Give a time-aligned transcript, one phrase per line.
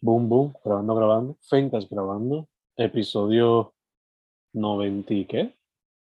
[0.00, 1.38] Boom Boom, grabando, grabando.
[1.48, 2.48] Fencas grabando.
[2.76, 3.74] Episodio
[4.52, 5.54] 90 y qué?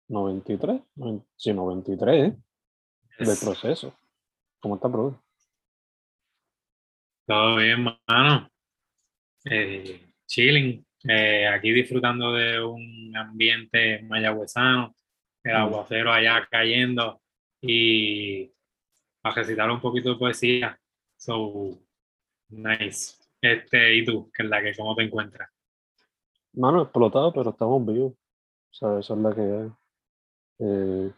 [0.08, 0.80] 93.
[0.96, 2.36] Noven- Sí, 93 ¿eh?
[3.18, 3.94] del Es- proceso.
[4.60, 5.22] ¿Cómo está, bro?
[7.26, 8.48] Todo bien, mano.
[9.44, 10.84] Eh, chilling.
[11.08, 14.94] Eh, aquí disfrutando de un ambiente mayagüezano,
[15.44, 15.56] el Mm.
[15.56, 17.20] aguacero allá cayendo
[17.60, 18.50] y
[19.22, 20.80] a recitar un poquito de poesía.
[21.16, 21.78] So,
[22.48, 23.14] nice.
[23.40, 24.30] Este, ¿y tú?
[24.34, 25.50] ¿Qué es la que, cómo te encuentras?
[26.54, 28.12] Mano, explotado, pero estamos vivos.
[28.12, 29.70] O sea, esa es la que.
[30.60, 31.12] Eh,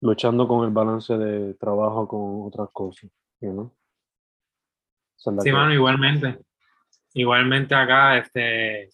[0.00, 3.10] luchando con el balance de trabajo con otras cosas?
[3.40, 3.50] Esa
[5.30, 6.38] es la Sí, que mano, igualmente.
[7.14, 8.90] Igualmente acá, este,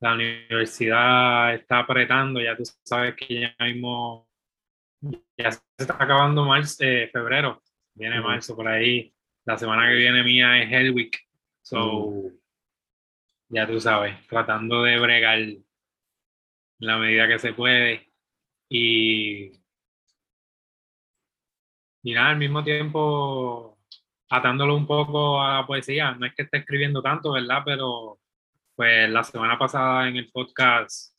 [0.00, 4.28] la universidad está apretando, ya tú sabes que ya mismo,
[5.36, 7.62] ya se está acabando marzo, eh, febrero,
[7.94, 9.12] viene marzo por ahí,
[9.50, 11.18] la semana que viene mía es Hell Week,
[11.62, 12.30] so,
[13.48, 15.64] ya tú sabes, tratando de bregar en
[16.78, 18.12] la medida que se puede
[18.68, 19.50] y,
[22.02, 23.78] y nada, al mismo tiempo
[24.28, 27.62] atándolo un poco a la poesía, no es que esté escribiendo tanto, ¿verdad?
[27.64, 28.20] Pero
[28.76, 31.12] pues la semana pasada en el podcast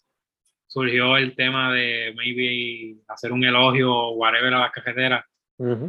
[0.67, 5.25] surgió el tema de maybe hacer un elogio o whatever a las cajeteras.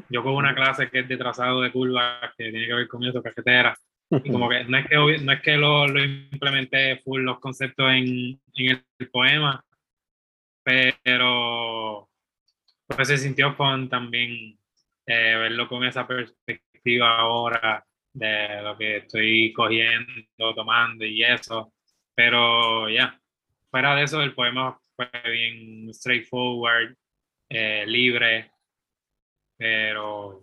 [0.08, 3.04] Yo con una clase que es de trazado de curvas que tiene que ver con
[3.04, 3.78] eso, cajeteras.
[4.10, 7.90] Y como que no es que, no es que lo, lo implementé full los conceptos
[7.90, 9.64] en, en el, poema,
[10.62, 12.08] pero
[12.86, 14.58] pues se sintió fun también
[15.06, 21.72] eh, verlo con esa perspectiva ahora de lo que estoy cogiendo, tomando y eso.
[22.14, 23.18] Pero ya,
[23.70, 26.94] fuera de eso, el poema fue bien straightforward,
[27.48, 28.50] eh, libre,
[29.62, 30.42] pero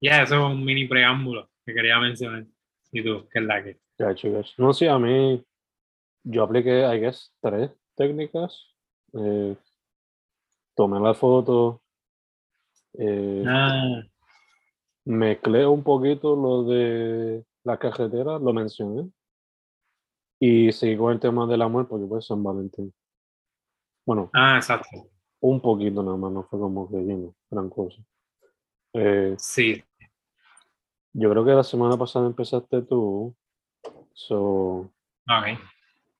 [0.00, 2.44] ya, eso es un mini preámbulo que quería mencionar.
[2.90, 3.28] ¿Y tú?
[3.32, 3.78] ¿Qué es la que?
[4.58, 5.40] No, sí, a mí,
[6.24, 8.66] yo apliqué, I guess, tres técnicas.
[9.14, 9.54] Eh,
[10.74, 11.82] tomé la foto,
[12.94, 14.02] eh, Ah,
[15.04, 19.08] mezclé un poquito lo de la cajetera, lo mencioné.
[20.40, 22.92] Y seguí con el tema del amor porque pues San Valentín.
[24.04, 24.88] Bueno, ah, exacto.
[25.40, 28.02] un poquito nada más, no fue como que lleno, gran cosa.
[28.94, 29.82] Eh, Sí,
[31.14, 33.34] yo creo que la semana pasada empezaste tú,
[34.12, 34.90] so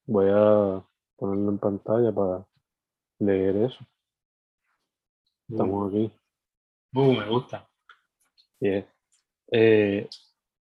[0.06, 0.82] voy a
[1.16, 2.46] ponerlo en pantalla para
[3.18, 3.86] leer eso.
[5.48, 6.10] Estamos aquí.
[6.94, 7.68] Uh, me gusta.
[8.60, 8.86] Yeah.
[9.50, 10.08] Eh,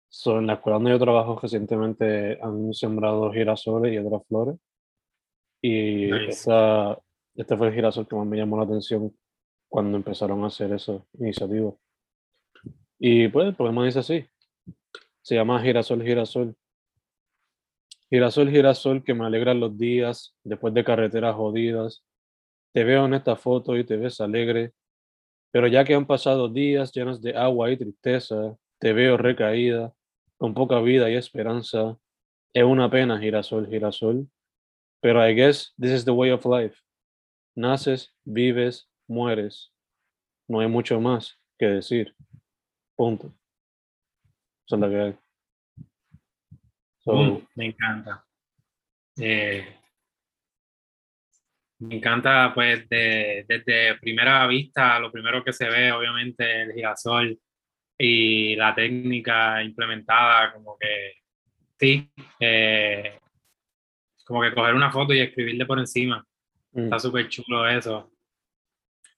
[0.08, 4.56] so, en la escuela donde yo trabajo recientemente han sembrado girasoles y otras flores.
[5.60, 6.28] Y Nice.
[6.28, 6.98] esa,
[7.34, 9.16] este fue el girasol que más me llamó la atención
[9.68, 11.72] cuando empezaron a hacer esa iniciativa.
[12.98, 14.26] Y pues el poema dice así.
[15.22, 16.56] Se llama Girasol, Girasol.
[18.10, 22.02] Girasol, girasol, que me alegran los días después de carreteras jodidas.
[22.72, 24.72] Te veo en esta foto y te ves alegre.
[25.50, 29.92] Pero ya que han pasado días llenos de agua y tristeza, te veo recaída,
[30.38, 31.98] con poca vida y esperanza.
[32.54, 34.26] Es una pena, girasol, girasol.
[35.00, 36.76] Pero I guess this is the way of life.
[37.54, 39.70] Naces, vives, mueres.
[40.48, 42.14] No hay mucho más que decir.
[42.98, 43.32] Punto.
[44.66, 45.14] Eso es lo que hay.
[46.98, 48.24] So, Mm, me encanta.
[49.20, 49.64] Eh,
[51.78, 57.38] me encanta, pues, de- desde primera vista, lo primero que se ve, obviamente, el girasol
[57.96, 61.12] y la técnica implementada, como que,
[61.78, 62.10] sí,
[62.40, 63.20] eh,
[64.24, 66.26] como que coger una foto y escribirle por encima.
[66.72, 68.10] mm, Está súper chulo eso.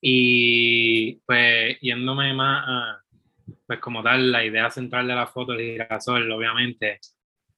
[0.03, 3.00] Y pues yéndome más a,
[3.70, 6.98] pues como tal, la idea central de la foto, el girasol, obviamente,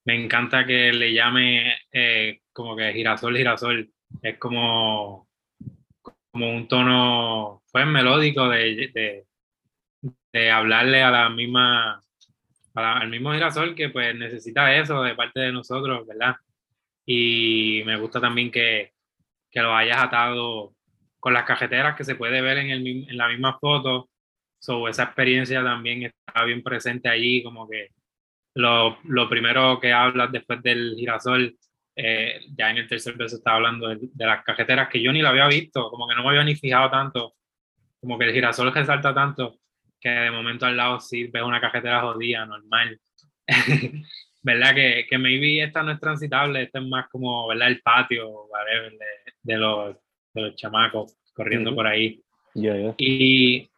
[0.04, 3.90] me encanta que le llame eh, como que girasol, girasol.
[4.22, 5.28] Es como,
[6.30, 9.26] como un tono, pues, melódico de, de,
[10.32, 11.94] de hablarle a la misma,
[12.74, 16.36] a la- al mismo girasol que pues necesita eso de parte de nosotros, ¿verdad?
[17.06, 18.92] Y me gusta también que,
[19.50, 20.74] que lo hayas atado
[21.20, 24.10] con las cajeteras que se puede ver en, el, en la misma foto.
[24.62, 27.88] So, esa experiencia también está bien presente allí, como que
[28.54, 31.56] lo, lo primero que hablas después del girasol,
[31.96, 35.20] eh, ya en el tercer verso está hablando de, de las cajeteras que yo ni
[35.20, 37.34] la había visto, como que no me había ni fijado tanto,
[38.00, 39.58] como que el girasol resalta tanto
[40.00, 43.00] que de momento al lado sí ves una cajetera jodida, normal.
[44.42, 44.74] ¿Verdad?
[44.76, 47.66] Que, que maybe esta no es transitable, esta es más como, ¿verdad?
[47.68, 49.06] El patio, whatever, de,
[49.42, 49.96] de los,
[50.34, 51.76] de los chamacos corriendo Ujú.
[51.76, 52.20] por ahí.
[52.54, 52.94] yeah, yeah.
[52.98, 53.68] Y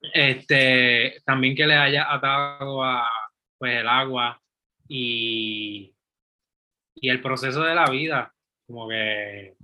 [0.00, 3.10] este, también que le haya atado a
[3.58, 4.40] pues, el agua
[4.88, 5.94] y,
[6.94, 8.32] y el proceso de la vida,
[8.66, 9.54] como que,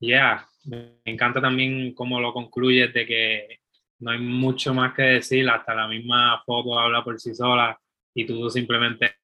[0.00, 3.60] ya, me encanta también cómo lo concluyes de que
[4.00, 7.78] no hay mucho más que decir, hasta la misma foto habla por sí sola
[8.14, 9.16] y tú simplemente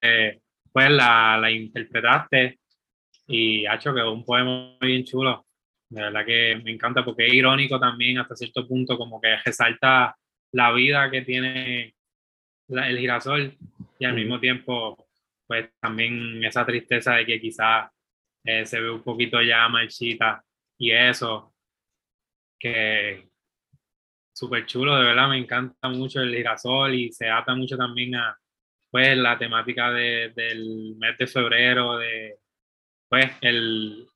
[0.71, 2.59] pues la, la interpretaste
[3.27, 5.45] y ha hecho que un poema bien chulo.
[5.91, 10.15] De verdad que me encanta porque es irónico también hasta cierto punto, como que resalta
[10.53, 11.95] la vida que tiene
[12.69, 13.57] el girasol
[13.99, 15.09] y al mismo tiempo
[15.45, 17.91] pues también esa tristeza de que quizás
[18.45, 20.41] eh, se ve un poquito ya marchita
[20.77, 21.53] y eso
[22.57, 23.27] que
[24.33, 28.37] súper chulo, de verdad me encanta mucho el girasol y se ata mucho también a
[28.89, 32.37] pues la temática de, del mes de febrero, de
[33.09, 34.07] pues el,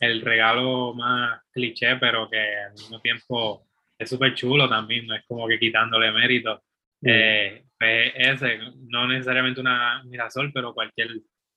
[0.00, 3.66] el regalo más cliché, pero que al mismo tiempo
[3.98, 6.62] es súper chulo también, no es como que quitándole mérito.
[7.02, 8.58] Eh, pues ese,
[8.88, 11.10] no necesariamente una mirasol, pero cualquier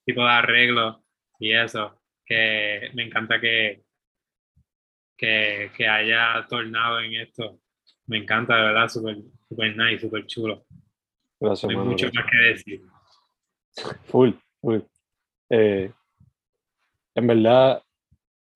[0.06, 1.04] tipo de arreglo
[1.40, 3.84] y eso, que me encanta que,
[5.18, 7.60] que, que haya tornado en esto.
[8.08, 9.18] Me encanta, de verdad, súper
[9.48, 10.66] super nice, súper chulo.
[11.40, 12.82] Gracias, no hay mucho más que decir.
[14.06, 14.32] Full,
[14.62, 14.80] full.
[15.50, 15.92] Eh,
[17.16, 17.82] en verdad,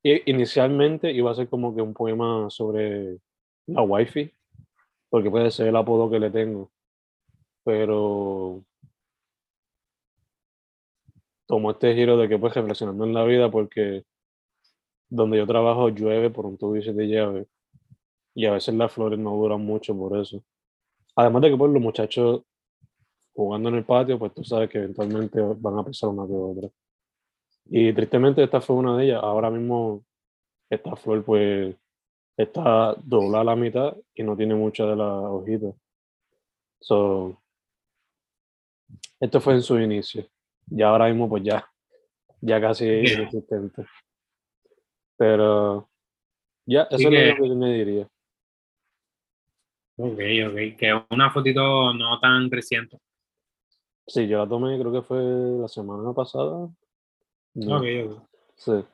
[0.04, 3.20] inicialmente iba a ser como que un poema sobre
[3.68, 4.32] la wifi,
[5.10, 6.72] porque puede ser el apodo que le tengo,
[7.64, 8.64] pero
[11.48, 14.06] tomó este giro de que pues reflexionando en la vida porque
[15.10, 17.48] donde yo trabajo llueve por un tubo de llave
[18.34, 20.44] y a veces las flores no duran mucho por eso.
[21.16, 22.44] Además de que pues los muchachos
[23.34, 26.70] jugando en el patio, pues tú sabes que eventualmente van a pesar una que otra.
[27.66, 29.22] Y tristemente esta fue una de ellas.
[29.24, 30.04] Ahora mismo
[30.70, 31.76] esta flor pues
[32.38, 35.76] está doblada a la mitad y no tiene muchas de las hojitas.
[36.80, 37.42] So,
[39.20, 40.26] esto fue en su inicio.
[40.70, 41.66] Y ahora mismo pues ya,
[42.42, 43.86] ya casi inexistente.
[45.18, 45.90] Pero
[46.66, 48.08] ya, eso es lo que me diría.
[49.98, 50.20] Ok,
[50.50, 50.78] ok.
[50.78, 52.98] Que una fotito no tan creciente.
[54.08, 56.70] Sí, yo la tomé, creo que fue la semana pasada.
[57.56, 58.24] Ok, ok.
[58.56, 58.86] Sí.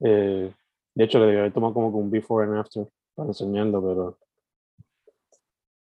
[0.00, 0.52] Eh,
[0.94, 4.18] de hecho, le debí haber tomado como un before and after para enseñarlo, pero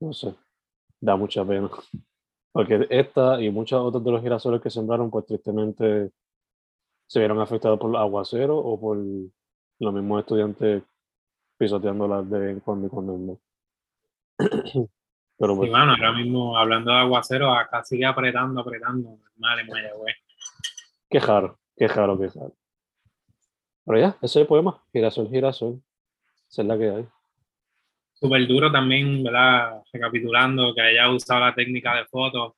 [0.00, 0.34] no sé,
[1.00, 1.70] da mucha pena.
[2.52, 6.10] Porque esta y muchos otros de los girasoles que sembraron, pues tristemente
[7.06, 10.82] se vieron afectados por aguacero o por los mismos estudiantes
[11.56, 13.38] pisoteándolas de cuando y cuando no.
[15.38, 20.16] Pero pues, bueno, ahora mismo hablando de aguacero, acá sigue apretando, apretando, mal en Mayagüez.
[21.10, 22.16] Qué raro, qué raro.
[23.84, 25.82] Pero ya, ese es el poema, girasol, girasol.
[26.48, 27.04] Esa es la que hay.
[28.12, 29.82] Súper duro también, ¿verdad?
[29.92, 32.52] Recapitulando, que haya usado la técnica de fotos.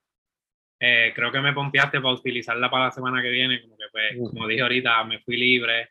[0.78, 4.18] Eh, creo que me pompeaste para utilizarla para la semana que viene, como que pues,
[4.18, 4.26] mm.
[4.34, 5.90] como dije ahorita, me fui libre.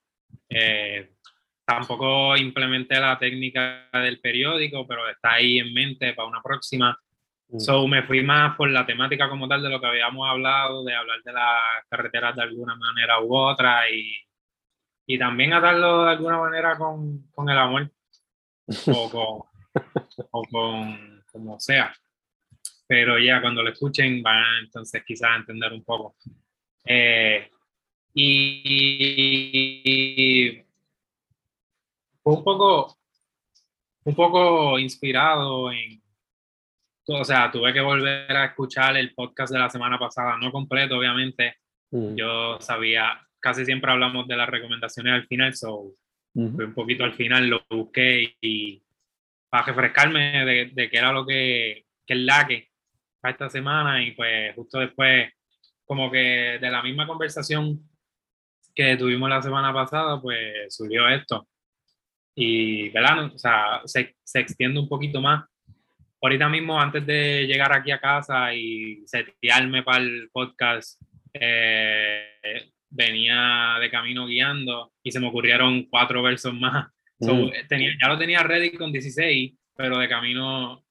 [0.49, 1.13] Eh,
[1.65, 6.99] tampoco implementé la técnica del periódico, pero está ahí en mente para una próxima.
[7.51, 7.59] Mm.
[7.59, 10.95] So me fui más por la temática como tal de lo que habíamos hablado, de
[10.95, 14.13] hablar de las carreteras de alguna manera u otra y,
[15.05, 17.91] y también atarlo de alguna manera con, con el amor
[18.87, 19.41] o con,
[20.31, 21.93] o con como sea.
[22.87, 26.15] Pero ya cuando lo escuchen van entonces quizás a entender un poco.
[26.85, 27.49] Eh,
[28.13, 29.41] y
[32.23, 32.97] fue un poco,
[34.03, 36.00] un poco inspirado en,
[37.07, 40.97] o sea, tuve que volver a escuchar el podcast de la semana pasada, no completo,
[40.97, 41.57] obviamente.
[41.91, 42.15] Mm.
[42.15, 45.93] Yo sabía, casi siempre hablamos de las recomendaciones al final, so
[46.33, 48.81] fue un poquito al final, lo busqué y,
[49.49, 52.69] para refrescarme de, de qué era lo que, que el laque
[53.19, 55.29] para esta semana y pues justo después,
[55.83, 57.81] como que de la misma conversación
[58.73, 61.45] que tuvimos la semana pasada, pues surgió esto
[62.35, 63.25] y ¿verdad?
[63.33, 65.45] O sea, se, se, extiende un poquito más.
[66.21, 71.01] Ahorita mismo, antes de llegar aquí a casa y setearme para el podcast,
[71.33, 76.89] eh, venía de camino guiando y se me ocurrieron cuatro versos más.
[77.19, 77.49] Mm.
[77.67, 80.83] tenía, ya lo tenía ready con 16, pero de camino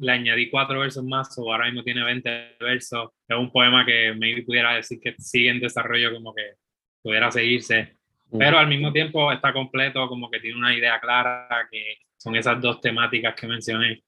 [0.00, 3.10] le añadí cuatro versos más, o ahora mismo tiene 20 versos.
[3.26, 6.54] Es un poema que me pudiera decir que sigue en desarrollo, como que
[7.02, 7.96] pudiera seguirse.
[8.36, 12.60] Pero al mismo tiempo está completo, como que tiene una idea clara, que son esas
[12.60, 14.02] dos temáticas que mencioné.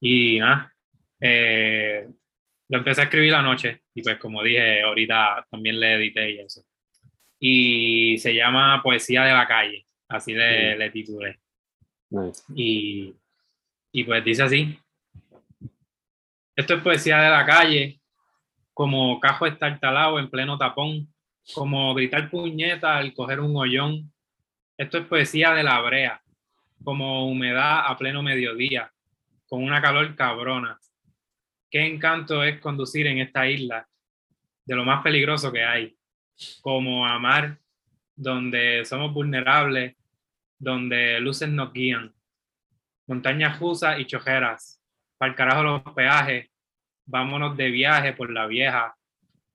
[0.00, 0.72] Y nada,
[1.20, 2.06] eh,
[2.68, 6.38] lo empecé a escribir la noche y pues como dije, ahorita también le edité y
[6.40, 6.62] eso.
[7.38, 11.38] Y se llama Poesía de la calle, así le, le titulé.
[12.54, 13.14] Y,
[13.92, 14.78] y pues dice así,
[16.56, 18.00] esto es poesía de la calle,
[18.72, 21.12] como cajo estartalado en pleno tapón,
[21.54, 24.12] como gritar puñeta al coger un hoyón.
[24.78, 26.22] Esto es poesía de la brea,
[26.82, 28.90] como humedad a pleno mediodía,
[29.48, 30.78] con una calor cabrona.
[31.70, 33.88] Qué encanto es conducir en esta isla,
[34.64, 35.96] de lo más peligroso que hay,
[36.60, 37.58] como amar
[38.14, 39.94] donde somos vulnerables,
[40.58, 42.14] donde luces nos guían,
[43.06, 44.80] montañas jusas y chojeras,
[45.18, 46.50] para el carajo los peajes,
[47.04, 48.96] vámonos de viaje por la vieja,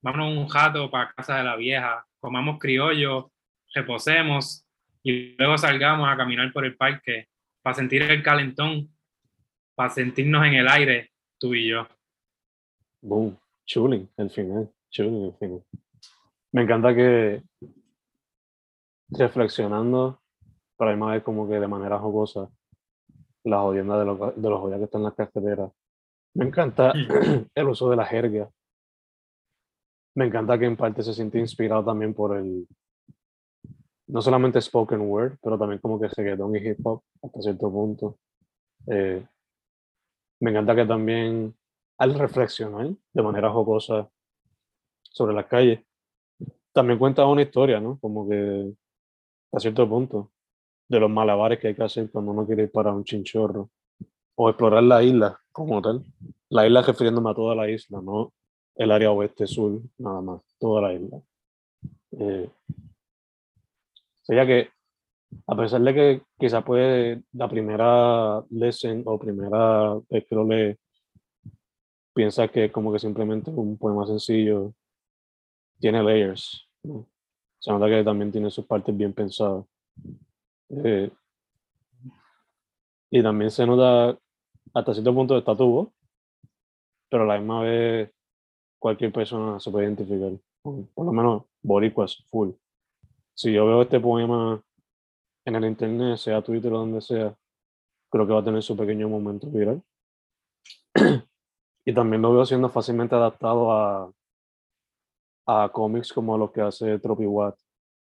[0.02, 3.32] vámonos un jato para casa de la vieja, comamos criollo,
[3.74, 4.66] reposemos
[5.04, 7.28] y luego salgamos a caminar por el parque
[7.62, 8.90] para sentir el calentón,
[9.82, 11.10] para sentirnos en el aire,
[11.40, 11.88] tú y yo.
[13.02, 13.36] Boom,
[13.66, 15.64] chuling, el final, chuling, el final.
[16.52, 17.42] Me encanta que
[19.10, 20.22] reflexionando,
[20.78, 22.48] para más vez como que de manera jocosa,
[23.44, 25.72] las jodiendas de los, de los que están en las carreteras.
[26.36, 26.94] Me encanta
[27.56, 28.52] el uso de la jerga.
[30.14, 32.68] Me encanta que en parte se siente inspirado también por el,
[34.06, 38.20] no solamente spoken word, pero también como que reggaeton y hip hop hasta cierto punto.
[38.86, 39.26] Eh,
[40.42, 41.56] me encanta que también
[41.98, 44.10] al reflexionar de manera jocosa
[45.04, 45.82] sobre las calles,
[46.74, 48.00] también cuenta una historia, ¿no?
[48.00, 48.74] Como que
[49.52, 50.32] a cierto punto,
[50.88, 53.70] de los malabares que hay que hacer cuando uno quiere ir para un chinchorro
[54.36, 56.04] o explorar la isla como tal.
[56.50, 58.34] La isla refiriéndome a toda la isla, no
[58.76, 61.22] el área oeste-sur, nada más, toda la isla.
[62.12, 62.50] Eh,
[64.22, 64.70] sería que,
[65.48, 70.78] a pesar de que quizás puede la primera lesson o primera vez que lo lee,
[72.14, 74.74] piensa que es como que simplemente un poema sencillo,
[75.80, 76.68] tiene layers.
[77.60, 79.66] Se nota que también tiene sus partes bien pensadas.
[80.70, 81.12] Eh,
[83.10, 84.18] y también se nota
[84.74, 85.92] hasta cierto punto de tatuo,
[87.10, 88.12] pero a la misma vez
[88.80, 90.32] cualquier persona se puede identificar.
[90.64, 92.52] Por lo menos boricuas, full.
[93.34, 94.62] Si yo veo este poema
[95.46, 97.36] en el internet, sea Twitter o donde sea,
[98.10, 99.82] creo que va a tener su pequeño momento viral.
[101.86, 104.12] y también lo veo siendo fácilmente adaptado a,
[105.48, 107.58] a cómics como los que hace Tropi Watt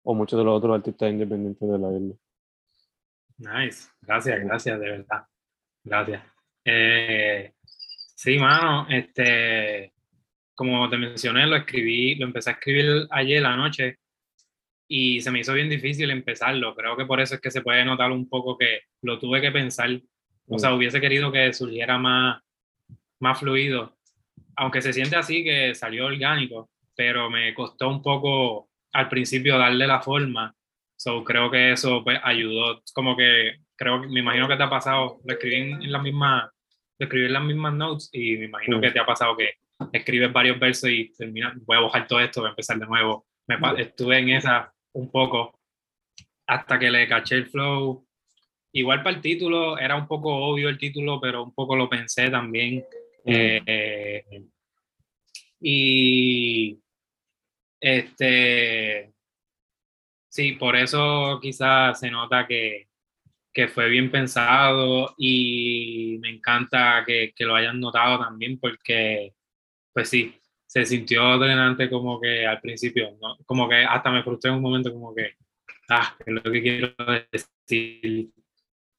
[0.03, 2.15] o muchos de los otros artistas independientes de la isla.
[3.37, 5.25] Nice, gracias, gracias, de verdad.
[5.83, 6.23] Gracias.
[6.65, 7.53] Eh,
[8.15, 9.93] sí, mano, este,
[10.53, 13.99] como te mencioné, lo escribí, lo empecé a escribir ayer la noche
[14.87, 16.75] y se me hizo bien difícil empezarlo.
[16.75, 19.51] Creo que por eso es que se puede notar un poco que lo tuve que
[19.51, 19.89] pensar.
[20.47, 20.75] O sea, mm.
[20.75, 22.41] hubiese querido que surgiera más,
[23.19, 23.97] más fluido,
[24.55, 29.87] aunque se siente así que salió orgánico, pero me costó un poco al principio darle
[29.87, 30.55] la forma.
[30.95, 32.81] So, creo que eso pues, ayudó.
[32.93, 36.51] Como que, creo, me imagino que te ha pasado, lo escribí en, la misma,
[36.99, 39.55] escribí las mismas notes y me imagino que te ha pasado que
[39.91, 43.25] escribes varios versos y termina, voy a bajar todo esto, voy a empezar de nuevo.
[43.47, 45.59] Me, estuve en esa un poco
[46.47, 48.05] hasta que le caché el flow.
[48.73, 52.29] Igual para el título, era un poco obvio el título, pero un poco lo pensé
[52.29, 52.83] también.
[53.25, 54.45] Eh,
[55.59, 56.79] y
[57.79, 59.13] este,
[60.29, 62.87] sí, por eso quizás se nota que,
[63.53, 69.33] que, fue bien pensado y me encanta que, que, lo hayan notado también porque,
[69.93, 70.35] pues sí,
[70.73, 73.37] se sintió drenante como que al principio, ¿no?
[73.45, 75.35] como que hasta me frustré en un momento como que,
[75.89, 76.95] ah, es lo que quiero
[77.31, 78.31] decir,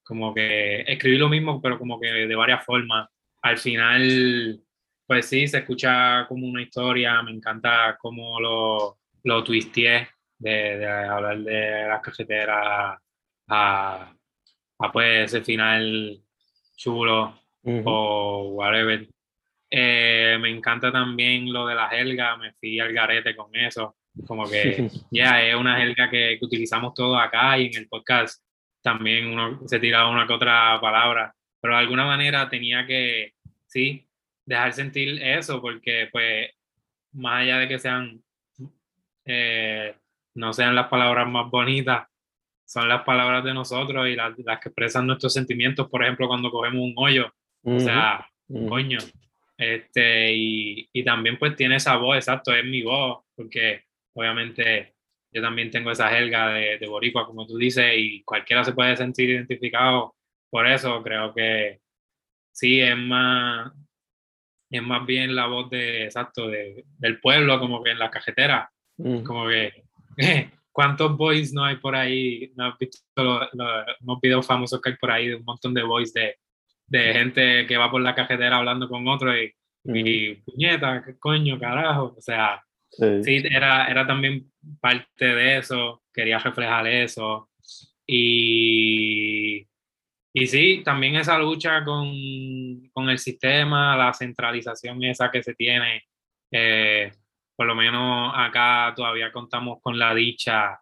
[0.01, 3.09] como que escribí lo mismo, pero como que de varias formas.
[3.41, 4.63] Al final
[5.05, 10.87] pues sí, se escucha como una historia, me encanta cómo lo, lo twisteé de, de
[10.87, 12.97] hablar de las cajeteras
[13.49, 14.13] a,
[14.79, 16.23] a pues ese final
[16.77, 19.07] chulo o whatever.
[19.77, 24.49] Eh, me encanta también lo de la helga, me fui al garete con eso, como
[24.49, 28.41] que ya es una helga que, que, utilizamos todos acá y en el podcast
[28.81, 33.33] también uno se tira una que otra palabra, pero de alguna manera tenía que,
[33.65, 34.07] sí,
[34.45, 36.51] dejar sentir eso, porque pues
[37.11, 38.23] más allá de que sean,
[39.25, 39.93] eh,
[40.35, 42.07] no sean las palabras más bonitas,
[42.63, 46.49] son las palabras de nosotros y las, las, que expresan nuestros sentimientos, por ejemplo, cuando
[46.49, 47.29] cogemos un hoyo,
[47.61, 48.99] o sea, un coño.
[49.57, 53.83] Este, y, y, también pues tiene esa voz, exacto, es mi voz, porque
[54.13, 54.95] obviamente
[55.31, 58.97] yo también tengo esa jerga de, de boricua, como tú dices, y cualquiera se puede
[58.97, 60.15] sentir identificado
[60.49, 61.81] por eso, creo que
[62.53, 63.73] sí, es más,
[64.71, 68.71] es más bien la voz de, exacto, de, del pueblo, como que en la cajetera,
[68.97, 69.23] mm.
[69.23, 69.83] como que,
[70.71, 72.53] ¿cuántos boys no hay por ahí?
[72.55, 73.03] ¿No has visto
[73.51, 76.37] los, videos famosos que hay por ahí de un montón de boys de,
[76.87, 81.59] de gente que va por la cajetera hablando con otro y Y puñeta, qué coño,
[81.59, 82.15] carajo.
[82.17, 87.49] O sea, sí, era, era también parte de eso, quería reflejar eso.
[88.07, 89.67] Y,
[90.33, 92.13] y sí, también esa lucha con,
[92.93, 96.03] con el sistema, la centralización esa que se tiene.
[96.51, 97.11] Eh,
[97.55, 100.79] por lo menos acá todavía contamos con la dicha,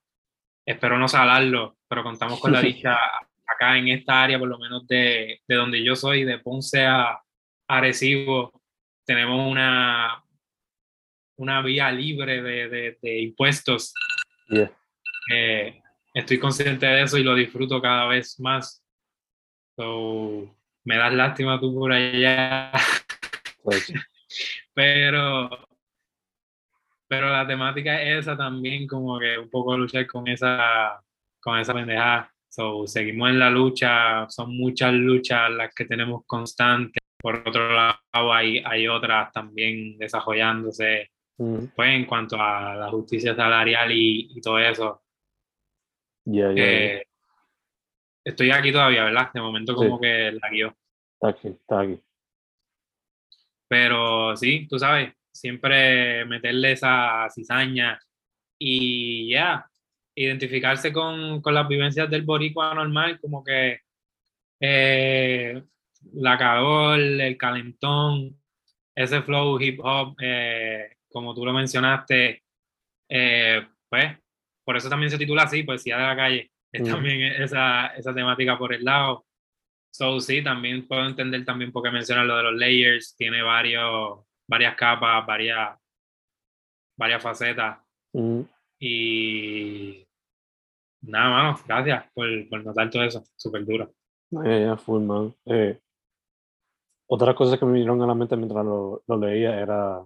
[0.66, 2.98] espero no salarlo, pero contamos con la dicha
[3.46, 7.20] acá en esta área, por lo menos de, de donde yo soy, de Ponce a
[7.68, 8.62] Arecibo,
[9.06, 10.24] tenemos una,
[11.38, 13.94] una vía libre de, de, impuestos.
[15.32, 15.82] Eh,
[16.14, 18.84] estoy consciente de eso y lo disfruto cada vez más.
[19.78, 22.72] me das lástima tú por allá.
[23.64, 23.92] Pues
[24.74, 25.50] pero,
[27.08, 31.02] pero la temática es esa también, como que un poco luchar con esa,
[31.40, 32.33] con esa pendejada.
[32.54, 37.02] So, seguimos en la lucha, son muchas luchas las que tenemos constantes.
[37.20, 41.66] Por otro lado, hay, hay otras también desarrollándose, mm.
[41.76, 45.02] pues en cuanto a la justicia salarial y, y todo eso.
[46.28, 47.04] Eh,
[48.24, 49.32] estoy aquí todavía, ¿verdad?
[49.34, 50.78] De momento como que la guió.
[51.16, 52.00] Está aquí, está aquí.
[53.68, 58.00] Pero sí, tú sabes, siempre meterle esa cizaña
[58.60, 59.68] y ya,
[60.16, 63.80] identificarse con, con, las vivencias del boricua normal, como que
[64.60, 65.64] eh,
[66.14, 68.40] la calor, el calentón,
[68.96, 72.44] ese flow hip hop, eh, como tú lo mencionaste,
[73.10, 74.18] eh, pues
[74.64, 76.52] por eso también se titula así, Poesía de la calle.
[76.72, 79.26] Es también esa, esa temática por el lado.
[79.92, 84.22] So, sí, también puedo entender también por qué mencionas lo de los layers, tiene varios,
[84.48, 85.78] varias capas, varias,
[86.98, 87.78] varias facetas.
[88.86, 90.06] Y
[91.04, 93.94] nada, mano, gracias por, por notar todo eso, súper duro.
[94.44, 95.34] Eh, full, man.
[95.46, 95.80] Eh,
[97.08, 100.06] otras cosas que me vinieron a la mente mientras lo, lo leía era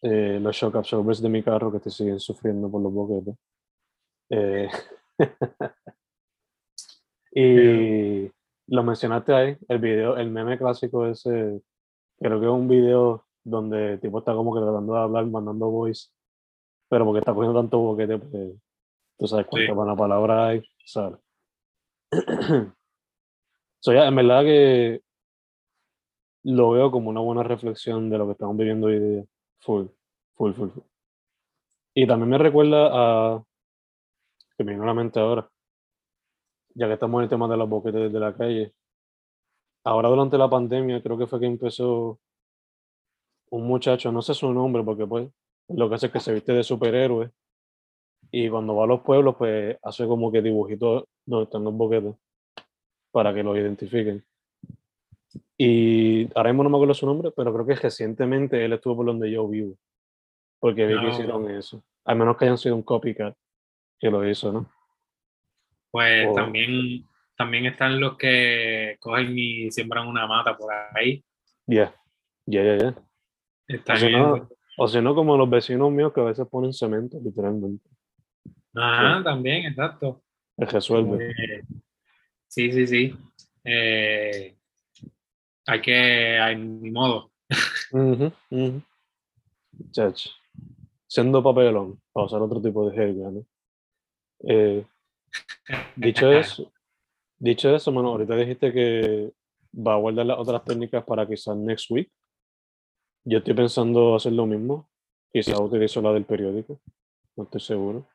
[0.00, 3.34] eh, los shock absorbers de mi carro que te siguen sufriendo por los boquetes.
[4.30, 4.70] Eh,
[7.32, 8.30] y
[8.68, 11.60] lo mencionaste ahí, el video, el meme clásico ese,
[12.18, 15.68] creo que es un video donde el tipo está como que tratando de hablar, mandando
[15.68, 16.08] voice,
[16.90, 18.52] pero porque está cogiendo tanto boquete, pues
[19.16, 19.96] tú sabes cuánta sí.
[19.96, 21.20] palabra hay, ¿sabes?
[23.80, 25.00] so, ya, en verdad que
[26.42, 29.24] lo veo como una buena reflexión de lo que estamos viviendo hoy día.
[29.60, 29.86] Full,
[30.34, 30.82] full, full, full.
[31.94, 33.44] Y también me recuerda a,
[34.56, 35.48] que me vino a la mente ahora,
[36.74, 38.74] ya que estamos en el tema de los boquetes de la calle.
[39.84, 42.18] Ahora durante la pandemia creo que fue que empezó
[43.50, 45.30] un muchacho, no sé su nombre, porque pues
[45.74, 47.30] lo que hace es que se viste de superhéroe
[48.30, 52.14] y cuando va a los pueblos pues hace como que dibujitos donde están los boquetes
[53.10, 54.24] para que los identifiquen.
[55.56, 59.06] Y ahora mismo no me acuerdo su nombre, pero creo que recientemente él estuvo por
[59.06, 59.76] donde yo vivo.
[60.58, 61.82] Porque vi que ah, hicieron eso.
[62.04, 63.36] Al menos que hayan sido un copycat
[63.98, 64.70] que lo hizo, ¿no?
[65.90, 67.04] Pues también,
[67.36, 71.22] también están los que cogen y siembran una mata por ahí.
[71.66, 71.94] Ya,
[72.46, 72.94] ya, ya, ya.
[73.66, 74.48] Está bien.
[74.82, 77.86] O si no, como los vecinos míos que a veces ponen cemento, literalmente.
[78.74, 80.22] Ah, también, exacto.
[80.56, 81.32] resuelve.
[81.32, 81.62] Eh,
[82.48, 83.14] sí, sí, sí.
[83.62, 84.56] Eh,
[85.66, 87.30] hay que, hay mi modo.
[91.06, 93.44] Siendo papelón, para usar otro tipo de jerga, ¿no?
[94.48, 94.86] Eh,
[95.94, 96.72] dicho eso,
[97.38, 99.30] dicho eso, mano, ahorita dijiste que
[99.74, 102.10] va a guardar las otras técnicas para quizás next week.
[103.24, 104.88] Yo estoy pensando hacer lo mismo.
[105.32, 106.80] Quizás utilizo la del periódico.
[107.36, 108.06] No estoy seguro.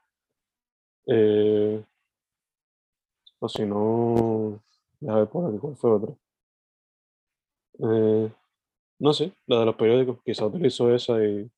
[1.08, 1.84] Eh,
[3.40, 4.64] o si no,
[5.08, 6.18] a ver por aquí cuál fue otro.
[7.80, 8.32] Eh,
[9.00, 11.50] no sé, la de los periódicos, quizá utilizo esa y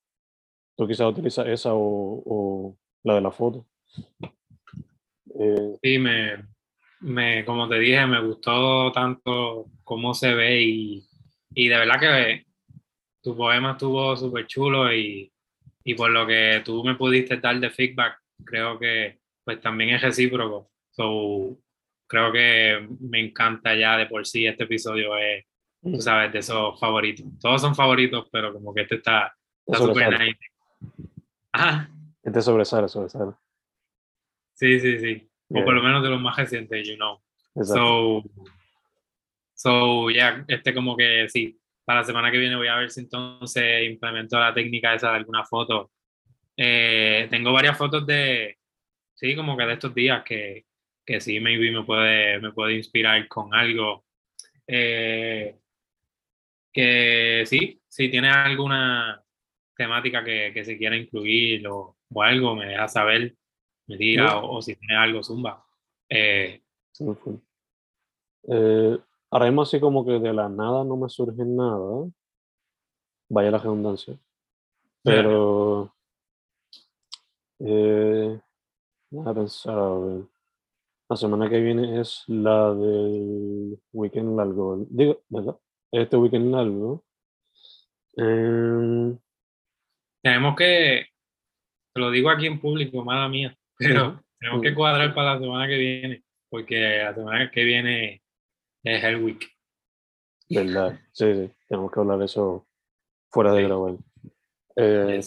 [0.76, 3.66] tú quizás utilizas esa o, o, la de la foto.
[5.40, 6.46] Eh, sí, me,
[7.00, 11.08] me, como te dije, me gustó tanto cómo se ve y,
[11.52, 12.47] y de verdad que
[13.28, 15.30] tu poema estuvo súper chulo y,
[15.84, 20.02] y por lo que tú me pudiste dar de feedback, creo que pues también es
[20.02, 20.72] recíproco.
[20.92, 21.58] So,
[22.08, 25.46] creo que me encanta ya de por sí este episodio es
[25.82, 27.26] tú sabes, de esos favoritos.
[27.40, 29.36] Todos son favoritos, pero como que este está
[29.74, 30.40] súper nice.
[31.52, 31.90] Ajá.
[32.24, 33.34] Este sobresale, sobresale.
[34.54, 35.30] Sí, sí, sí.
[35.50, 37.20] O por lo menos de los más recientes, you know.
[37.62, 38.24] So,
[39.54, 42.92] so, ya, yeah, este como que sí, para la semana que viene voy a ver
[42.92, 45.90] si entonces implemento la técnica esa de alguna foto.
[46.58, 48.58] Eh, tengo varias fotos de,
[49.14, 50.66] sí, como que de estos días que,
[51.06, 54.04] que sí, maybe me puede, me puede inspirar con algo.
[54.68, 55.56] Eh,
[56.74, 59.24] que sí, si tienes alguna
[59.74, 63.34] temática que, que se quiera incluir o, o, algo, me deja saber,
[63.88, 65.66] me tira, o, o, si tienes algo, zumba.
[66.10, 66.62] Eh,
[68.50, 68.98] eh,
[69.32, 72.10] ahora mismo así como que de la nada no me surge nada,
[73.30, 74.18] vaya la redundancia,
[75.04, 75.94] pero
[77.60, 78.40] eh,
[79.26, 80.24] a pensar, a ver.
[81.10, 84.86] La semana que viene es la del weekend largo.
[84.90, 85.58] Digo, ¿verdad?
[85.90, 87.06] Este weekend largo.
[88.18, 89.16] Eh,
[90.22, 91.06] tenemos que,
[91.94, 95.68] te lo digo aquí en público, mala mía, pero tenemos que cuadrar para la semana
[95.68, 98.22] que viene, porque la semana que viene
[98.96, 99.50] es el week.
[100.50, 101.00] ¿Verdad?
[101.12, 102.66] Sí, sí, tenemos que hablar de eso
[103.30, 103.96] fuera de grabar.
[104.76, 105.22] Eh,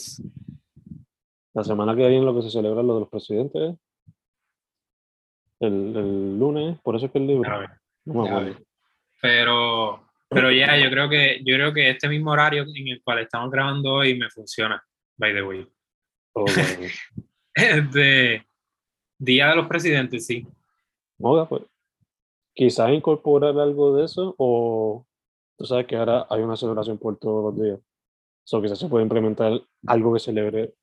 [1.52, 3.76] La semana que viene lo que se celebra es lo de los presidentes.
[5.58, 7.68] El, el lunes, por eso es que el libro.
[8.06, 8.56] No me.
[9.20, 13.18] Pero, pero ya, yo creo que yo creo que este mismo horario en el cual
[13.18, 14.82] estamos grabando hoy me funciona,
[15.16, 15.66] by the way.
[16.32, 16.88] Okay.
[17.54, 18.46] este,
[19.18, 20.46] Día de los Presidentes, sí.
[21.18, 21.62] Oiga, pues,
[22.60, 25.06] quizás incorporar algo de eso o
[25.56, 27.78] tú sabes que ahora hay una celebración por todos los días.
[27.78, 27.82] O
[28.44, 30.74] so, quizás se puede implementar algo que celebre,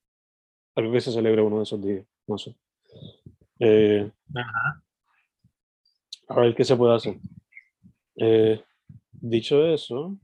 [0.74, 2.56] algo que se celebre uno de esos días, no sé.
[3.60, 4.84] Eh, Ajá.
[6.30, 7.20] a ver qué se puede hacer.
[8.16, 8.60] Eh,
[9.12, 10.18] dicho eso,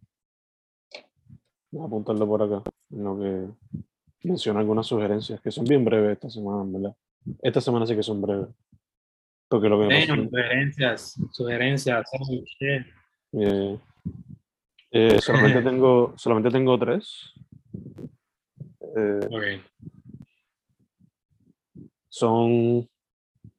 [1.70, 3.48] voy a apuntarlo por acá, en lo que
[4.28, 6.96] menciona algunas sugerencias que son bien breves esta semana, ¿verdad?
[7.44, 8.50] Esta semana sí que son breves.
[9.54, 12.10] Porque lo que Bueno, sugerencias, sugerencias.
[13.34, 13.80] Eh,
[14.90, 17.32] eh, solamente, tengo, solamente tengo tres.
[18.98, 19.44] Eh, Ok.
[22.10, 22.90] son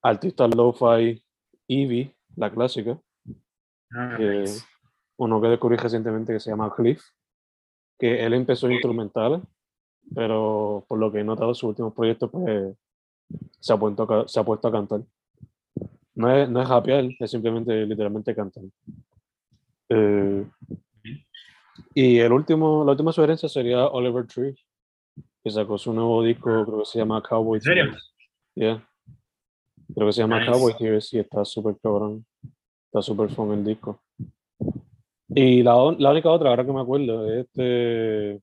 [0.02, 1.22] artistas lo-fi
[1.68, 2.98] Eevee, la clásica.
[3.92, 4.64] Ah, que- nice.
[5.16, 7.04] Uno que descubrí recientemente que se llama Cliff,
[8.00, 9.42] que él empezó instrumental,
[10.12, 12.74] pero por lo que he notado sus últimos proyectos, pues
[13.60, 15.02] se ha puesto a, se ha puesto a cantar.
[16.14, 18.64] No es, no es rapear, es simplemente literalmente cantar.
[19.88, 20.44] Eh,
[21.94, 24.54] y el último, la última sugerencia sería Oliver Tree,
[25.42, 27.84] que sacó su nuevo disco, creo que se llama Cowboy ¿En serio?
[27.84, 28.14] Tears.
[28.54, 28.88] Yeah.
[29.94, 30.52] Creo que se llama Nice.
[30.52, 32.24] Cowboy Tears y está súper cabrón.
[32.86, 34.00] Está súper fun el disco.
[35.28, 38.40] Y la, la única otra, ahora que me acuerdo, es este.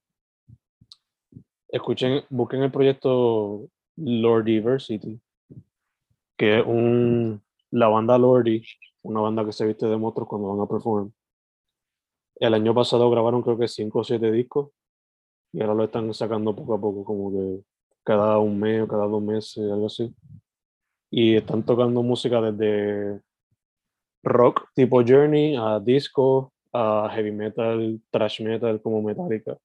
[1.70, 5.22] Escuchen, busquen el proyecto Lordiversity,
[6.38, 8.64] que es un, la banda Lordi,
[9.04, 11.12] una banda que se viste de monstruos cuando van a perform.
[12.36, 14.70] El año pasado grabaron creo que 5 o 7 discos
[15.54, 17.64] y ahora lo están sacando poco a poco, como que
[18.04, 20.14] cada un mes o cada dos meses, algo así.
[21.10, 23.22] Y están tocando música desde
[24.24, 29.58] rock tipo Journey a disco a heavy metal, thrash metal como Metallica.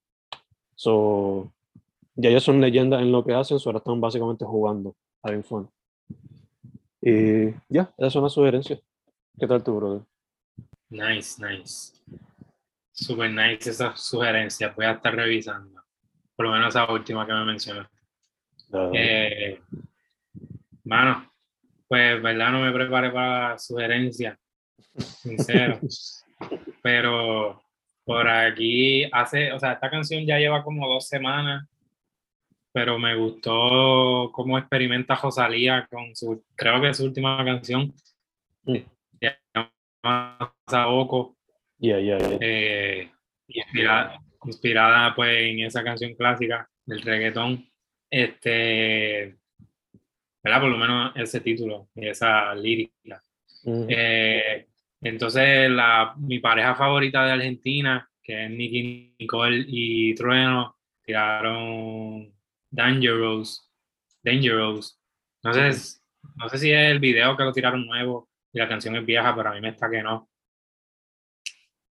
[0.75, 1.53] So,
[2.15, 5.69] ya ellos son leyendas en lo que hacen, so ahora están básicamente jugando, having fun.
[7.09, 8.81] Y ya, esas son las sugerencias.
[9.39, 10.03] ¿Qué tal tu brother?
[10.91, 11.93] Nice, nice.
[12.91, 14.75] Super nice esas sugerencias.
[14.75, 15.85] Voy a estar revisando.
[16.35, 17.97] Por lo menos esa última que me mencionaste.
[18.73, 19.61] Ah, Eh,
[21.87, 24.37] pues, verdad, no me preparé para la sugerencia.
[24.99, 25.79] Sincero.
[26.83, 27.63] Pero
[28.05, 31.69] por aquí hace, o sea, esta canción ya lleva como dos semanas,
[32.77, 37.91] pero me gustó cómo experimenta Rosalía con su, creo que su última canción,
[38.65, 38.77] Mm.
[39.19, 41.39] se llama Saoko,
[41.79, 42.39] yeah, yeah, yeah.
[42.39, 43.11] eh,
[43.49, 47.67] inspirada, inspirada pues en esa canción clásica del reggaetón,
[48.11, 49.37] este,
[50.45, 50.61] ¿verdad?
[50.61, 53.23] Por lo menos ese título y esa lírica.
[53.65, 54.67] Mm, Eh,
[55.01, 62.36] entonces, la, mi pareja favorita de Argentina, que es Nicky Nicole y Trueno, tiraron
[62.77, 63.71] Dangerous.
[64.23, 65.01] Dangerous.
[65.43, 65.71] No sé,
[66.37, 69.35] no sé si es el video que lo tiraron nuevo y la canción es vieja,
[69.35, 70.29] pero a mí me está que no.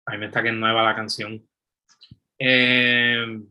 [0.07, 1.47] A mí me está que es nueva la canción.
[2.39, 3.41] Eh,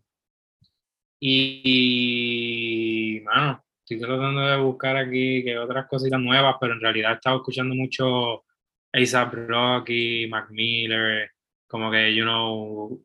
[1.20, 7.14] y, mano, estoy tratando de buscar aquí que otras cositas nuevas, pero en realidad he
[7.14, 8.44] estado escuchando mucho
[8.92, 11.30] A$AP Rocky, Mac Miller,
[11.68, 13.00] como que, you know,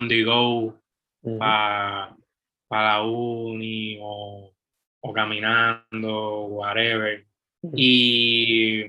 [0.00, 0.80] on the go
[1.22, 1.38] ujú.
[1.38, 2.16] para
[2.70, 4.54] la uni o,
[5.00, 7.24] o caminando, whatever.
[7.74, 8.84] Y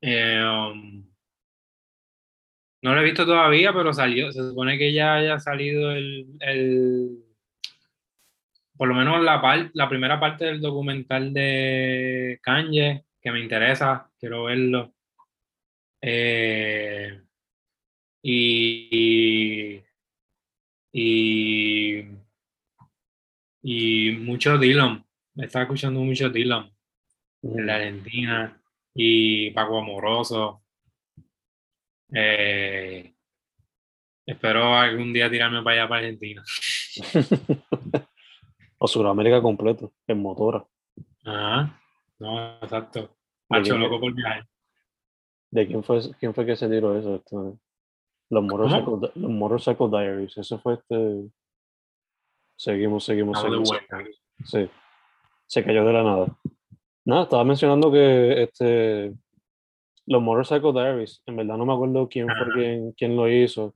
[0.00, 1.04] eh, um,
[2.82, 7.24] no lo he visto todavía, pero salió, se supone que ya haya salido el, el
[8.76, 14.08] por lo menos la, par- la primera parte del documental de Kanye, que me interesa,
[14.20, 14.94] quiero verlo.
[16.00, 17.20] Eh,
[18.22, 19.82] y, y,
[23.62, 25.04] y mucho Dylan.
[25.36, 26.70] Estaba escuchando mucho Dylan
[27.42, 28.60] en la Argentina
[28.94, 30.62] y Paco Amoroso.
[32.12, 33.14] Eh,
[34.26, 36.42] espero algún día tirarme para allá, para Argentina.
[38.78, 40.64] o Sudamérica completo, en motora.
[41.24, 41.80] Ajá,
[42.18, 43.16] no, exacto.
[43.48, 44.46] Macho loco por viajar.
[45.50, 47.16] ¿De quién fue, quién fue que se tiró eso?
[47.16, 47.36] Este,
[48.30, 50.36] los Moros los Diaries.
[50.36, 51.30] Eso fue este.
[52.56, 53.70] Seguimos, seguimos, seguimos.
[54.44, 54.68] Sí.
[55.46, 56.38] Se cayó de la nada.
[57.04, 59.14] Nada, estaba mencionando que este.
[60.06, 63.74] Los Motorcycle Diaries, en verdad no me acuerdo quién fue quien, quien lo hizo,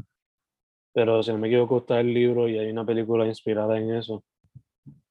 [0.95, 4.25] pero si no me equivoco está el libro y hay una película inspirada en eso.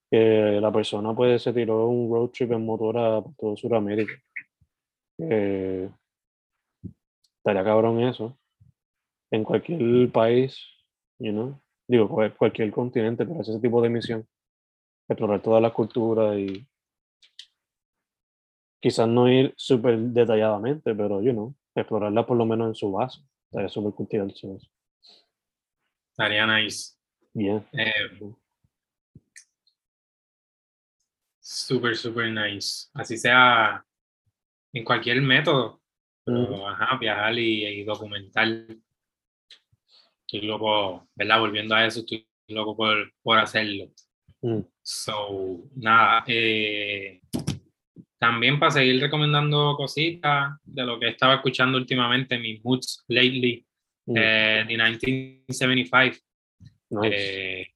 [0.10, 4.14] Que la persona pues se tiró un road trip en motor a todo Sudamérica.
[5.20, 5.94] estaría
[7.64, 8.36] cabrón eso
[9.32, 10.60] en cualquier país,
[11.18, 14.28] you know, digo, cualquier continente, pero ese tipo de misión,
[15.08, 16.68] explorar toda la cultura y
[18.82, 23.22] quizás no ir súper detalladamente, pero, you know, explorarla por lo menos en su base,
[23.46, 24.58] estaría súper cultivar eso.
[26.12, 26.98] Estaría nice.
[27.34, 27.66] Bien.
[27.72, 28.36] Eh,
[31.40, 32.90] súper, súper nice.
[32.94, 33.86] Así sea
[34.74, 35.80] en cualquier método.
[36.24, 38.48] Pero, ajá, viajar y, y documentar
[40.32, 41.40] estoy loco, ¿verdad?
[41.40, 43.90] Volviendo a eso, estoy loco por, por hacerlo.
[44.42, 44.62] Mm.
[44.82, 47.22] So, nada, eh,
[48.18, 53.66] también para seguir recomendando cositas de lo que estaba escuchando últimamente, mis moods lately,
[54.06, 54.18] mm.
[54.18, 56.18] eh, de 1975.
[57.04, 57.68] Eh,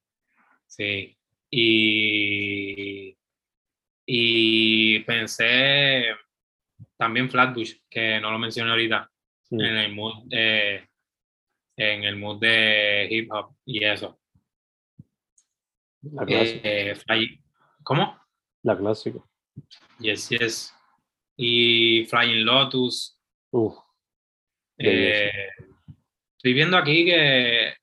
[0.66, 1.16] sí,
[1.50, 3.16] y,
[4.06, 6.06] y pensé
[6.96, 9.10] también Flatbush, que no lo mencioné ahorita,
[9.50, 9.60] mm.
[9.60, 10.88] en el mood de
[11.76, 14.18] en el mood de hip hop y eso.
[16.02, 16.60] La clásica.
[16.64, 17.40] Eh,
[17.82, 18.18] ¿Cómo?
[18.62, 19.18] La clásica.
[19.98, 20.74] Yes, yes.
[21.36, 23.18] Y Flying Lotus.
[23.50, 23.76] Uf,
[24.78, 25.30] eh,
[26.36, 27.74] estoy viendo aquí que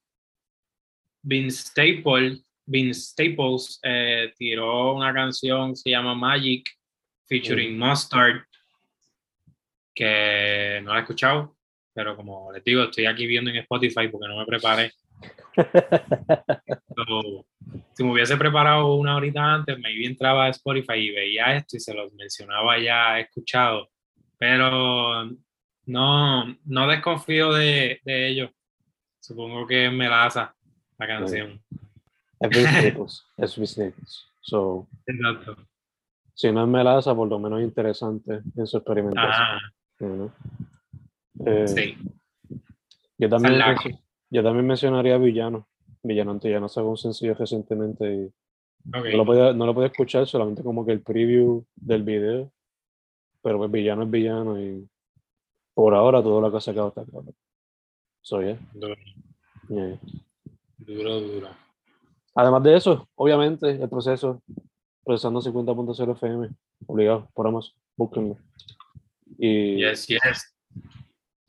[1.23, 6.69] Vince Staples, Vince Staples eh, tiró una canción se llama Magic
[7.27, 8.43] featuring Mustard
[9.95, 11.57] que no la he escuchado
[11.93, 14.91] pero como les digo, estoy aquí viendo en Spotify porque no me preparé.
[17.93, 21.79] si me hubiese preparado una horita antes, me entraba a Spotify y veía esto y
[21.79, 23.89] se los mencionaba ya escuchado,
[24.37, 25.29] pero
[25.85, 28.51] no, no desconfío de, de ellos.
[29.19, 30.55] Supongo que es melaza
[30.97, 31.61] la canción.
[32.39, 33.25] Es Staples.
[34.45, 35.55] So, Exacto.
[36.33, 40.33] Si no es melaza, por lo menos interesante en su experimentación.
[41.45, 41.97] Eh, sí.
[43.17, 43.59] Yo también,
[44.29, 45.67] yo también mencionaría Villano.
[46.03, 48.33] Villano Antillano sacó un sencillo recientemente y
[48.85, 52.51] no, lo podía, no lo podía escuchar, solamente como que el preview del video.
[53.41, 54.87] Pero pues Villano es Villano y
[55.73, 57.33] por ahora todo lo que ha sacado está claro.
[58.21, 58.59] Soy, ¿eh?
[58.73, 58.95] Duro.
[60.77, 61.49] Duro, duro.
[62.35, 64.41] Además de eso, obviamente, el proceso
[65.03, 66.49] procesando 50.0 FM,
[66.87, 68.37] obligado, por Amazon, búsquenlo.
[69.37, 70.52] Y yes, yes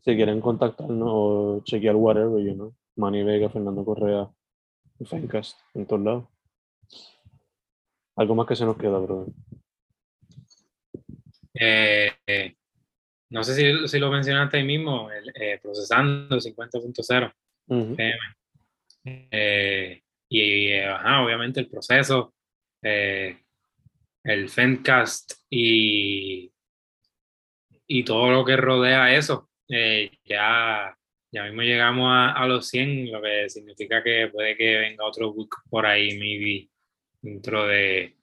[0.04, 4.28] si quieren contactarnos o chequear whatever, you know, Manny Vega, Fernando Correa,
[5.06, 6.24] Fencast, en todos lados.
[8.16, 9.32] Algo más que se nos queda, brother.
[11.54, 12.54] Eh,
[13.30, 17.32] no sé si, si, lo mencionaste ahí mismo, el, eh, procesando 50.0
[19.06, 22.34] eh, y ajá, obviamente el proceso,
[22.82, 26.52] el Fencast y,
[27.86, 29.48] y todo lo que rodea eso.
[29.68, 30.96] Eh, ya,
[31.30, 35.56] ya mismo llegamos a, los 100, lo que significa que puede que venga otro book
[35.70, 36.68] por ahí, maybe
[37.20, 38.16] dentro de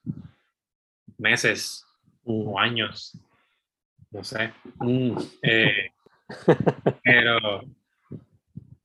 [1.18, 1.86] meses
[2.24, 3.18] o años,
[4.12, 4.54] no sé.
[4.80, 5.18] Mm.
[5.42, 5.90] Eh,
[7.04, 7.62] pero,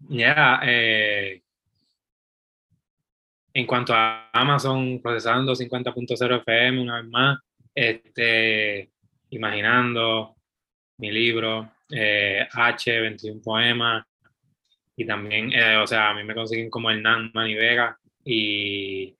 [0.08, 1.42] ya, eh,
[3.52, 7.38] en cuanto a Amazon procesando 50.0 FM, una vez más,
[7.74, 8.90] este,
[9.30, 10.36] imaginando
[10.98, 14.04] mi libro, eh, H, 21 poemas,
[14.96, 19.14] y también, eh, o sea, a mí me consiguen como Hernán Mani Vega y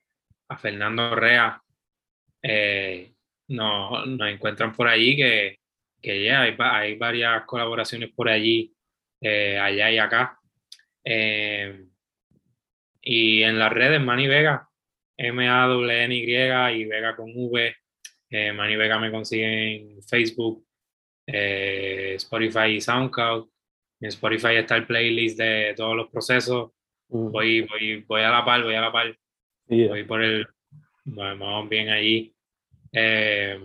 [0.49, 1.61] a Fernando Rea,
[2.41, 3.13] eh,
[3.49, 5.59] nos, encuentran por allí que,
[6.01, 8.73] que ya hay, hay, varias colaboraciones por allí,
[9.21, 10.39] allá y acá.
[13.01, 14.67] y en las redes, Mani Vega,
[15.17, 17.75] M-A-W-N-Y y Vega con V.
[18.53, 20.66] Mani Vega me consiguen en Facebook,
[21.27, 23.47] eh, Spotify y SoundCloud.
[23.99, 26.71] En Spotify está el playlist de todos los procesos.
[27.09, 29.17] Mm, Voy, voy, voy a la par, voy a la par.
[29.67, 29.87] yeah.
[29.89, 30.47] Voy por el.
[31.05, 32.33] Vamos bien allí.
[32.91, 33.59] Eh,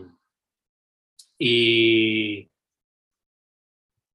[1.38, 2.48] y.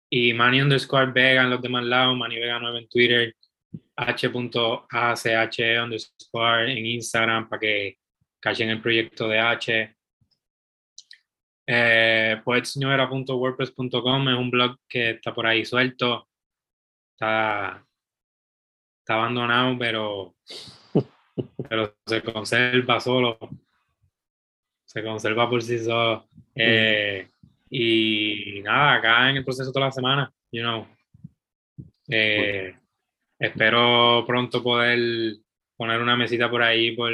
[0.10, 3.36] Y Manny underscore Vega en los demás lados, Manny Vega 9 en Twitter,
[3.98, 7.98] h.ache underscore en Instagram para que
[8.40, 9.97] cachen el proyecto de H.
[11.70, 16.30] Eh, poetseñora.wordpress.com es un blog que está por ahí suelto.
[17.12, 17.86] Está,
[19.00, 20.36] está abandonado, pero,
[21.70, 23.38] pero se conserva solo.
[24.86, 26.30] Se conserva por sí solo.
[26.56, 27.28] Eh,
[27.70, 30.88] y nada, acá en el proceso toda la semana, you know.
[32.08, 32.74] Eh,
[33.38, 35.36] espero pronto poder
[35.76, 37.12] poner una mesita por ahí por,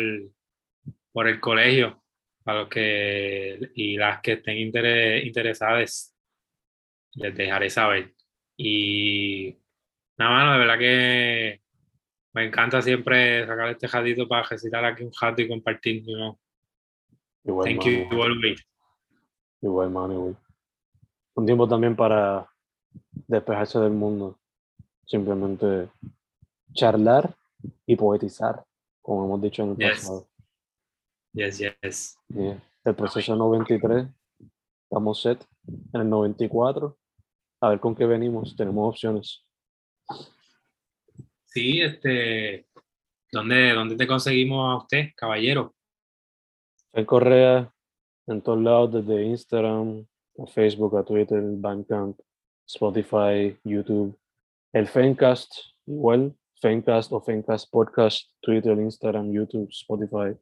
[1.11, 2.02] por el colegio
[2.43, 6.15] para los que y las que estén intere- interesadas
[7.15, 8.13] les dejaré saber
[8.57, 9.57] y
[10.17, 11.61] nada más de verdad que
[12.33, 16.39] me encanta siempre sacar este jadito para recitar aquí un jato y compartir you know.
[17.45, 18.65] Igual, thank mano, you always
[19.61, 20.37] igual, mano, igual.
[21.35, 22.47] Un tiempo también para
[23.27, 24.39] despejarse del mundo.
[25.05, 25.89] Simplemente
[26.73, 27.35] charlar
[27.85, 28.63] y poetizar,
[29.01, 29.99] como hemos dicho en el Yes.
[30.01, 30.27] pasado.
[31.33, 32.61] Yes yes Yeah.
[32.85, 34.07] El proceso 93,
[34.83, 35.45] estamos set.
[35.93, 36.97] En el 94,
[37.61, 39.45] a ver con qué venimos, tenemos opciones.
[41.45, 42.67] sí este
[43.31, 45.73] ¿dónde, dónde te conseguimos a usted caballero
[46.93, 47.73] En Correa,
[48.27, 50.05] en todos lados, desde Instagram,
[50.39, 52.19] a Facebook, a Twitter, Bandcamp,
[52.67, 54.17] Spotify, YouTube.
[54.73, 55.53] El Fencast,
[55.85, 60.37] igual, Fencast o Fencast Podcast, Twitter, Instagram, YouTube, Spotify.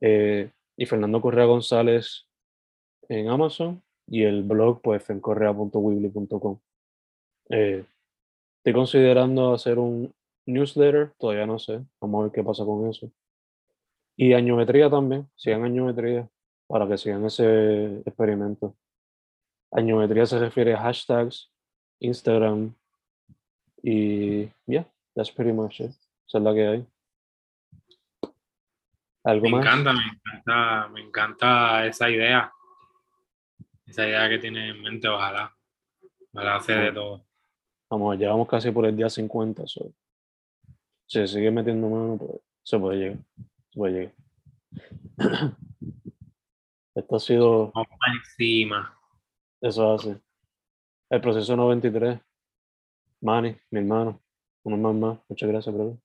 [0.00, 2.26] Eh, y Fernando Correa González
[3.08, 6.58] en Amazon y el blog, pues, fencorrea.weebly.com.
[7.50, 7.84] Eh,
[8.58, 10.12] estoy considerando hacer un
[10.46, 13.10] newsletter, todavía no sé, vamos a ver qué pasa con eso.
[14.16, 16.28] Y añometría también, sigan añometría
[16.66, 18.74] para que sigan ese experimento.
[19.70, 21.50] Añometría se refiere a hashtags,
[22.00, 22.74] Instagram
[23.82, 25.90] y yeah, that's pretty much it.
[26.26, 26.86] Esa es la que hay.
[29.24, 29.60] ¿Algo Me más?
[29.64, 32.52] encanta, me encanta, me encanta esa idea.
[33.86, 35.54] Esa idea que tiene en mente, ojalá.
[36.32, 37.24] Ojalá hace de todo.
[37.90, 39.66] Vamos, ya vamos casi por el día 50.
[39.66, 39.92] so,
[41.06, 43.18] Si se sigue metiendo mano, pues se puede llegar.
[43.70, 44.14] Se puede llegar.
[46.94, 48.98] Esto ha sido, Vamos encima.
[49.60, 50.20] eso hace.
[51.10, 52.18] El proceso 93.
[53.20, 54.20] Manny, mi hermano.
[54.64, 55.18] Uno más más.
[55.28, 55.96] Muchas gracias, brother.